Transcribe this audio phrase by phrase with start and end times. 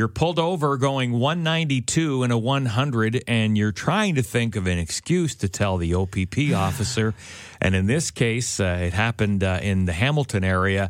[0.00, 4.78] you're pulled over going 192 and a 100, and you're trying to think of an
[4.78, 7.12] excuse to tell the OPP officer.
[7.60, 10.88] And in this case, uh, it happened uh, in the Hamilton area.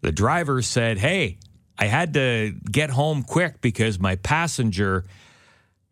[0.00, 1.36] The driver said, Hey,
[1.78, 5.04] I had to get home quick because my passenger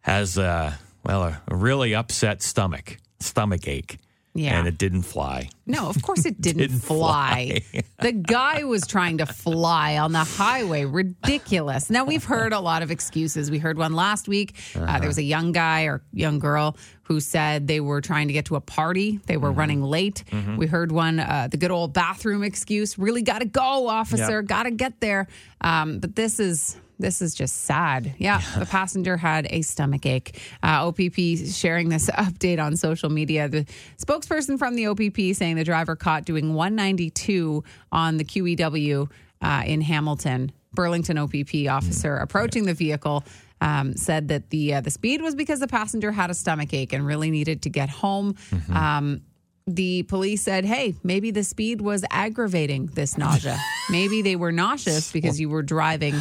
[0.00, 0.72] has, uh,
[1.04, 3.98] well, a, a really upset stomach, stomach ache.
[4.36, 4.58] Yeah.
[4.58, 5.48] And it didn't fly.
[5.64, 7.62] No, of course it didn't, Didn't fly.
[8.00, 10.84] the guy was trying to fly on the highway.
[10.84, 11.88] Ridiculous.
[11.88, 13.50] Now, we've heard a lot of excuses.
[13.50, 14.56] We heard one last week.
[14.74, 18.32] Uh, there was a young guy or young girl who said they were trying to
[18.32, 19.20] get to a party.
[19.26, 20.24] They were running late.
[20.56, 22.98] We heard one, uh, the good old bathroom excuse.
[22.98, 24.40] Really got to go, officer.
[24.40, 24.46] Yep.
[24.46, 25.28] Got to get there.
[25.60, 26.76] Um, but this is.
[27.04, 28.14] This is just sad.
[28.16, 30.40] Yeah, the passenger had a stomach ache.
[30.62, 33.46] Uh, OPP sharing this update on social media.
[33.46, 33.66] The
[33.98, 39.10] spokesperson from the OPP saying the driver caught doing 192 on the QEW
[39.42, 40.50] uh, in Hamilton.
[40.72, 43.22] Burlington OPP officer approaching the vehicle
[43.60, 46.94] um, said that the uh, the speed was because the passenger had a stomach ache
[46.94, 48.34] and really needed to get home.
[48.74, 49.20] Um,
[49.66, 53.58] the police said, hey, maybe the speed was aggravating this nausea.
[53.90, 56.14] maybe they were nauseous because you were driving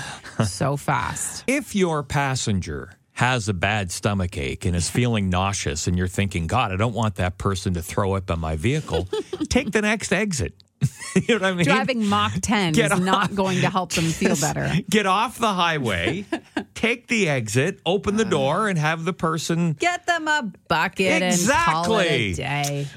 [0.46, 1.44] so fast.
[1.48, 6.48] If your passenger has a bad stomach ache and is feeling nauseous and you're thinking,
[6.48, 9.08] God, I don't want that person to throw up in my vehicle,
[9.50, 10.54] take the next exit.
[11.16, 11.66] you know what I mean?
[11.66, 13.00] Driving Mach 10 Get is off.
[13.00, 14.70] not going to help them feel better.
[14.90, 16.26] Get off the highway,
[16.76, 18.30] take the exit, open the uh.
[18.30, 22.34] door, and have the person Get them a bucket and call it a Exactly.
[22.34, 22.88] day.